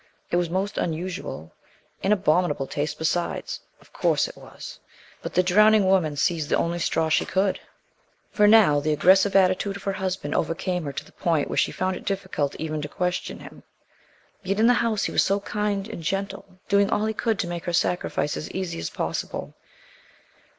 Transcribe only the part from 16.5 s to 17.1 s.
doing all